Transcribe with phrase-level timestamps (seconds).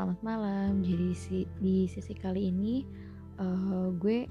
[0.00, 0.80] selamat malam.
[0.80, 2.88] Jadi si, di sesi kali ini
[3.36, 4.24] uh, gue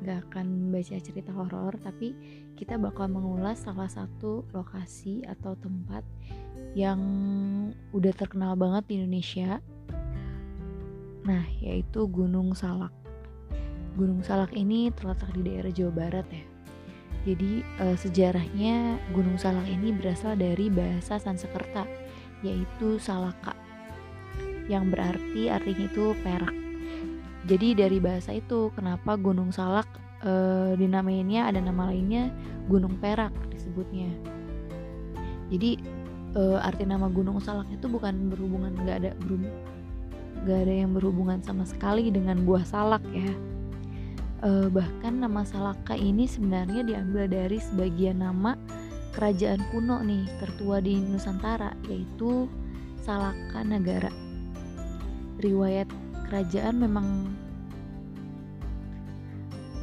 [0.00, 2.16] gak akan baca cerita horor, tapi
[2.56, 6.00] kita bakal mengulas salah satu lokasi atau tempat
[6.72, 6.96] yang
[7.92, 9.60] udah terkenal banget di Indonesia.
[11.28, 12.96] Nah, yaitu Gunung Salak.
[14.00, 16.44] Gunung Salak ini terletak di daerah Jawa Barat ya.
[17.28, 21.84] Jadi uh, sejarahnya Gunung Salak ini berasal dari bahasa Sanskerta,
[22.40, 23.52] yaitu Salaka
[24.70, 26.54] yang berarti artinya itu perak.
[27.50, 29.90] Jadi dari bahasa itu kenapa Gunung Salak
[30.22, 30.32] e,
[30.78, 32.30] dinamainnya ada nama lainnya
[32.70, 34.06] Gunung Perak disebutnya.
[35.50, 35.80] Jadi
[36.36, 39.50] e, arti nama Gunung Salak itu bukan berhubungan nggak ada berhubung
[40.40, 43.28] nggak ada yang berhubungan sama sekali dengan buah salak ya.
[44.40, 48.54] E, bahkan nama Salaka ini sebenarnya diambil dari sebagian nama
[49.16, 52.46] kerajaan kuno nih tertua di Nusantara yaitu
[53.02, 54.29] Salaka Negara
[55.40, 55.88] riwayat
[56.28, 57.08] kerajaan memang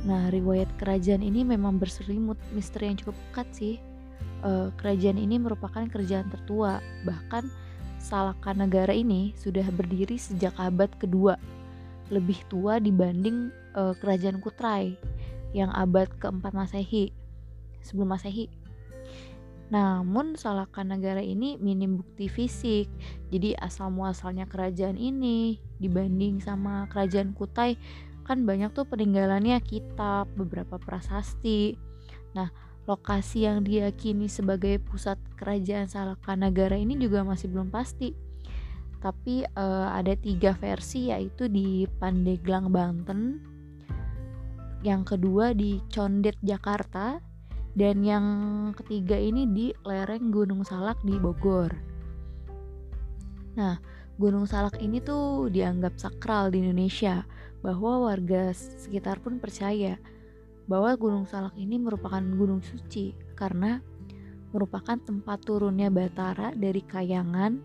[0.07, 3.75] Nah, riwayat kerajaan ini memang berselimut misteri yang cukup pekat sih.
[4.39, 7.43] E, kerajaan ini merupakan kerajaan tertua, bahkan
[7.99, 11.35] Salaka negara ini sudah berdiri sejak abad kedua,
[12.07, 14.95] lebih tua dibanding e, kerajaan Kutrai
[15.51, 17.11] yang abad keempat Masehi,
[17.83, 18.47] sebelum Masehi.
[19.67, 22.87] Namun Salaka negara ini minim bukti fisik.
[23.27, 27.75] Jadi asal muasalnya kerajaan ini dibanding sama kerajaan Kutai
[28.27, 31.79] kan banyak tuh peninggalannya kitab, beberapa prasasti.
[32.35, 32.51] Nah,
[32.83, 38.11] lokasi yang diyakini sebagai pusat kerajaan Salaka negara ini juga masih belum pasti.
[38.99, 43.39] Tapi uh, ada tiga versi yaitu di Pandeglang Banten,
[44.83, 47.23] yang kedua di Condet Jakarta,
[47.77, 48.25] dan yang
[48.73, 51.69] ketiga ini di lereng Gunung Salak di Bogor.
[53.53, 53.77] Nah,
[54.17, 57.21] Gunung Salak ini tuh dianggap sakral di Indonesia,
[57.61, 60.01] bahwa warga sekitar pun percaya
[60.65, 63.79] bahwa Gunung Salak ini merupakan gunung suci karena
[64.51, 67.61] merupakan tempat turunnya Batara dari Kayangan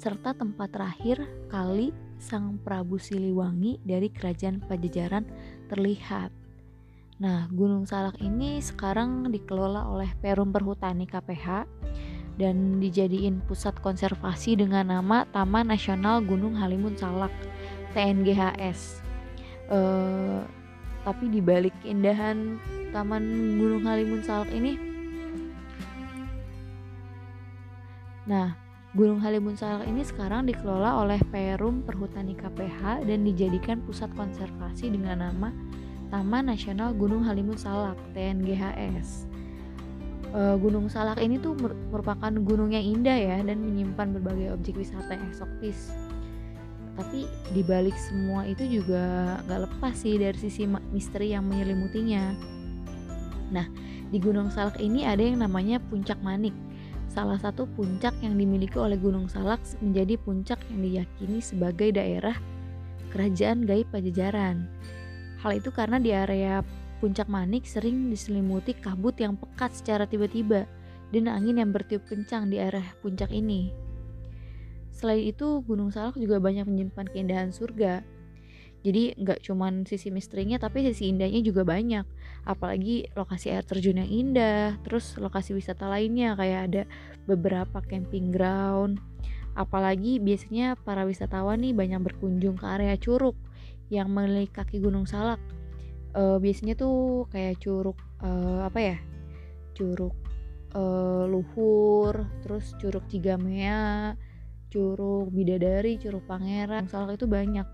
[0.00, 1.20] serta tempat terakhir
[1.52, 5.24] kali Sang Prabu Siliwangi dari Kerajaan Pajajaran
[5.68, 6.39] terlihat.
[7.20, 11.68] Nah, Gunung Salak ini sekarang dikelola oleh Perum Perhutani KPH
[12.40, 17.28] dan dijadiin pusat konservasi dengan nama Taman Nasional Gunung Halimun Salak
[17.92, 19.04] TNGHS.
[19.68, 20.40] Uh,
[21.04, 22.56] tapi di balik keindahan
[22.88, 23.22] Taman
[23.60, 24.80] Gunung Halimun Salak ini,
[28.24, 28.56] nah
[28.96, 35.20] Gunung Halimun Salak ini sekarang dikelola oleh Perum Perhutani KPH dan dijadikan pusat konservasi dengan
[35.20, 35.52] nama
[36.10, 39.30] Taman Nasional Gunung Halimun Salak (TNGHS).
[40.34, 41.54] Uh, gunung Salak ini tuh
[41.90, 45.94] merupakan gunung yang indah ya dan menyimpan berbagai objek wisata yang eksotis.
[46.98, 52.34] Tapi dibalik semua itu juga gak lepas sih dari sisi misteri yang menyelimutinya.
[53.54, 53.70] Nah,
[54.10, 56.54] di Gunung Salak ini ada yang namanya Puncak Manik.
[57.10, 62.34] Salah satu puncak yang dimiliki oleh Gunung Salak menjadi puncak yang diyakini sebagai daerah
[63.14, 64.70] kerajaan gaib Pajajaran.
[65.40, 66.60] Hal itu karena di area
[67.00, 70.68] puncak Manik sering diselimuti kabut yang pekat secara tiba-tiba
[71.10, 73.72] dan angin yang bertiup kencang di area puncak ini.
[74.92, 78.04] Selain itu, Gunung Salak juga banyak menyimpan keindahan surga.
[78.80, 82.04] Jadi nggak cuman sisi misterinya tapi sisi indahnya juga banyak.
[82.44, 86.82] Apalagi lokasi air terjun yang indah, terus lokasi wisata lainnya kayak ada
[87.24, 89.00] beberapa camping ground.
[89.52, 93.36] Apalagi biasanya para wisatawan nih banyak berkunjung ke area Curug
[93.90, 95.42] yang melilit kaki Gunung Salak.
[96.10, 98.96] Uh, biasanya tuh kayak curug uh, apa ya?
[99.74, 100.14] Curug
[100.74, 104.14] uh, Luhur, terus Curug Cigamea,
[104.70, 106.86] Curug Bidadari, Curug Pangeran.
[106.86, 107.66] Salak itu banyak.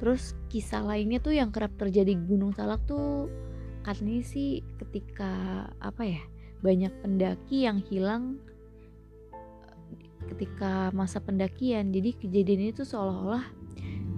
[0.00, 3.28] Terus kisah lainnya tuh yang kerap terjadi di Gunung Salak tuh
[3.84, 6.22] katanya sih ketika apa ya?
[6.60, 8.40] Banyak pendaki yang hilang
[10.32, 11.92] ketika masa pendakian.
[11.92, 13.59] Jadi kejadian itu seolah-olah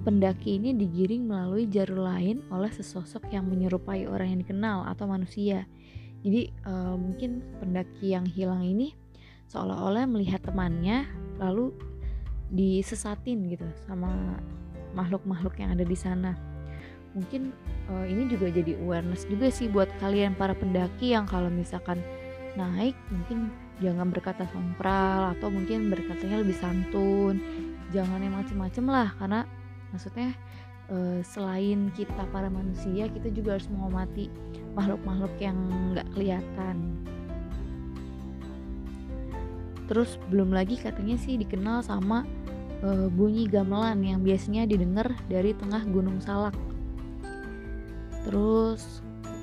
[0.02, 5.66] pendaki ini digiring melalui jalur lain oleh sesosok yang menyerupai orang yang dikenal atau manusia.
[6.22, 8.94] Jadi uh, mungkin pendaki yang hilang ini
[9.50, 11.06] seolah-olah melihat temannya
[11.38, 11.75] lalu
[12.52, 14.38] disesatin gitu sama
[14.94, 16.34] makhluk-makhluk yang ada di sana.
[17.12, 17.54] Mungkin
[17.90, 22.00] uh, ini juga jadi awareness juga sih buat kalian para pendaki yang kalau misalkan
[22.52, 23.49] naik mungkin
[23.81, 27.40] jangan berkata sompral atau mungkin berkatanya lebih santun
[27.90, 29.49] jangan yang macem-macem lah karena
[29.93, 30.35] maksudnya
[30.91, 34.33] uh, selain kita para manusia kita juga harus menghormati
[34.75, 35.56] makhluk-makhluk yang
[35.93, 36.99] nggak kelihatan
[39.87, 42.25] terus belum lagi katanya sih dikenal sama
[42.83, 46.55] uh, bunyi gamelan yang biasanya didengar dari tengah Gunung Salak.
[48.27, 49.03] Terus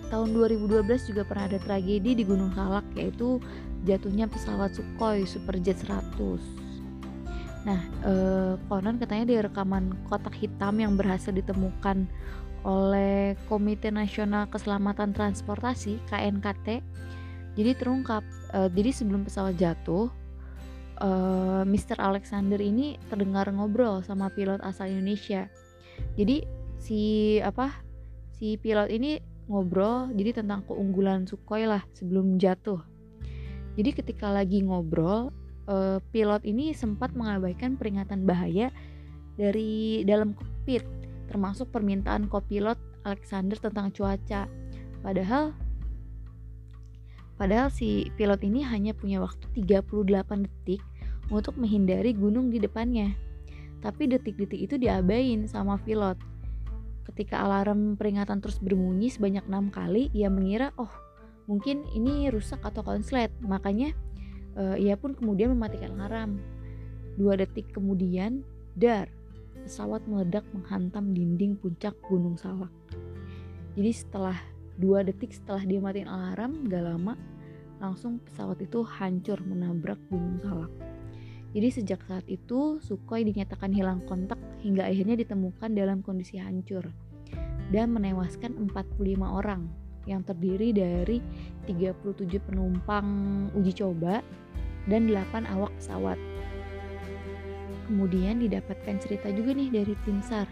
[0.09, 3.39] tahun 2012 juga pernah ada tragedi di Gunung Salak yaitu
[3.87, 6.58] jatuhnya pesawat Sukhoi Superjet 100.
[7.67, 12.07] Nah, eh, konon katanya di rekaman kotak hitam yang berhasil ditemukan
[12.63, 16.83] oleh Komite Nasional Keselamatan Transportasi (KNKT),
[17.59, 18.23] jadi terungkap,
[18.55, 20.07] eh, jadi sebelum pesawat jatuh,
[21.03, 21.99] eh, Mr.
[21.99, 25.51] Alexander ini terdengar ngobrol sama pilot asal Indonesia.
[26.15, 26.47] Jadi
[26.79, 27.83] si apa
[28.39, 29.19] si pilot ini
[29.51, 32.79] ngobrol jadi tentang keunggulan Sukhoi lah sebelum jatuh.
[33.75, 35.31] Jadi ketika lagi ngobrol,
[35.69, 38.73] uh, pilot ini sempat mengabaikan peringatan bahaya
[39.37, 40.83] dari dalam kokpit,
[41.29, 42.75] termasuk permintaan kopilot
[43.05, 44.49] Alexander tentang cuaca.
[44.99, 45.55] Padahal
[47.39, 50.83] padahal si pilot ini hanya punya waktu 38 detik
[51.31, 53.15] untuk menghindari gunung di depannya.
[53.79, 56.19] Tapi detik-detik itu diabain sama pilot.
[57.07, 60.91] Ketika alarm peringatan terus berbunyi sebanyak enam kali, ia mengira, oh
[61.47, 63.31] mungkin ini rusak atau konslet.
[63.39, 63.95] Makanya
[64.59, 66.43] uh, ia pun kemudian mematikan alarm.
[67.15, 68.43] Dua detik kemudian,
[68.75, 69.07] dar,
[69.63, 72.71] pesawat meledak menghantam dinding puncak Gunung Salak.
[73.79, 74.37] Jadi setelah
[74.79, 77.15] dua detik setelah dia matiin alarm, gak lama
[77.79, 80.71] langsung pesawat itu hancur menabrak Gunung Salak.
[81.49, 86.85] Jadi sejak saat itu Sukhoi dinyatakan hilang kontak hingga akhirnya ditemukan dalam kondisi hancur
[87.73, 89.65] dan menewaskan 45 orang
[90.05, 91.17] yang terdiri dari
[91.69, 93.07] 37 penumpang
[93.53, 94.25] uji coba
[94.89, 96.17] dan 8 awak pesawat.
[97.85, 100.45] Kemudian didapatkan cerita juga nih dari tim SAR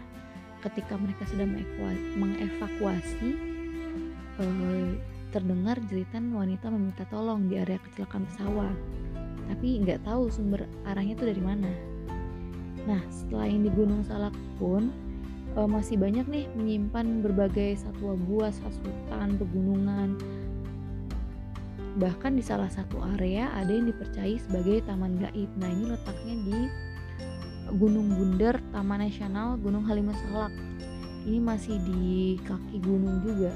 [0.62, 1.54] ketika mereka sedang
[2.18, 3.30] mengevakuasi
[4.42, 4.90] eh,
[5.30, 8.74] terdengar jeritan wanita meminta tolong di area kecelakaan pesawat
[9.48, 11.70] tapi nggak tahu sumber arahnya itu dari mana
[12.90, 14.90] nah selain di Gunung Salak pun
[15.58, 20.14] uh, masih banyak nih menyimpan berbagai satwa buas hutan, pegunungan.
[21.96, 25.48] Bahkan di salah satu area ada yang dipercayai sebagai taman gaib.
[25.56, 26.58] Nah, ini letaknya di
[27.68, 30.52] Gunung Bunder, Taman Nasional Gunung Halimun Salak.
[31.24, 33.52] Ini masih di kaki gunung juga.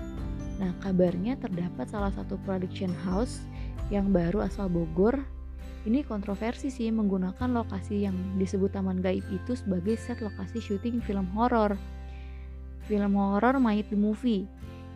[0.60, 3.44] Nah, kabarnya terdapat salah satu production house
[3.88, 5.20] yang baru asal Bogor
[5.82, 11.26] ini kontroversi sih menggunakan lokasi yang disebut Taman Gaib itu sebagai set lokasi syuting film
[11.34, 11.74] horor.
[12.86, 14.46] Film horor Might the Movie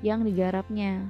[0.06, 1.02] yang digarapnya.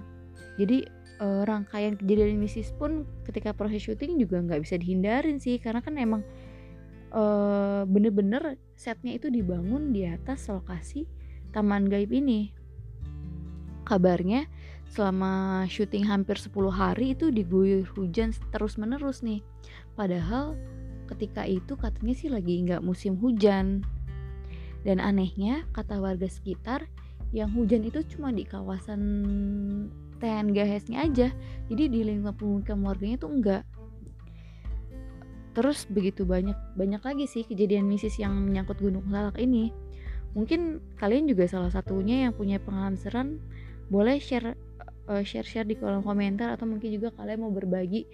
[0.57, 0.89] Jadi
[1.21, 5.97] uh, rangkaian kejadian misis pun ketika proses syuting juga nggak bisa dihindarin sih karena kan
[5.97, 6.23] emang
[7.13, 11.09] uh, bener-bener setnya itu dibangun di atas lokasi
[11.55, 12.53] Taman Gaib ini.
[13.87, 14.51] Kabarnya
[14.91, 19.43] selama syuting hampir 10 hari itu diguyur hujan terus menerus nih
[19.99, 20.55] padahal
[21.11, 23.83] ketika itu katanya sih lagi nggak musim hujan
[24.87, 26.87] dan anehnya kata warga sekitar
[27.35, 29.03] yang hujan itu cuma di kawasan
[30.19, 31.29] TN Gahesnya aja.
[31.67, 33.63] Jadi di lingkungan pemukiman warganya tuh enggak.
[35.57, 39.73] Terus begitu banyak banyak lagi sih kejadian misis yang menyangkut Gunung Salak ini.
[40.37, 43.41] Mungkin kalian juga salah satunya yang punya pengalaman seram.
[43.89, 44.53] Boleh share
[45.09, 48.05] uh, share-share di kolom komentar atau mungkin juga kalian mau berbagi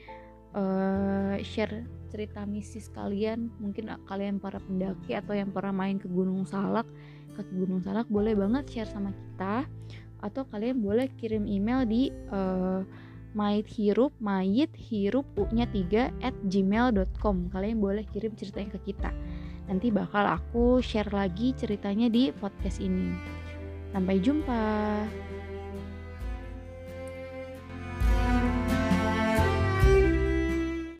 [0.55, 1.82] uh, share
[2.15, 3.51] cerita misis kalian.
[3.59, 6.87] Mungkin kalian para pendaki atau yang pernah main ke Gunung Salak
[7.32, 9.65] kaki Gunung Salak boleh banget share sama kita
[10.22, 12.86] atau kalian boleh kirim email di uh,
[13.34, 19.10] mayit hirup mayit hirup nya 3 at gmail.com kalian boleh kirim ceritanya ke kita.
[19.67, 23.14] Nanti bakal aku share lagi ceritanya di podcast ini.
[23.93, 24.60] Sampai jumpa